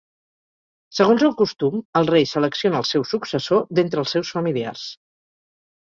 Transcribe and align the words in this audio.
Segons 0.99 1.25
el 1.27 1.35
costum, 1.41 1.77
el 2.01 2.09
rei 2.11 2.27
selecciona 2.31 2.81
el 2.85 2.89
seu 2.95 3.07
successor 3.13 3.63
d'entre 3.79 4.03
els 4.05 4.17
seus 4.19 4.33
familiars. 4.39 4.87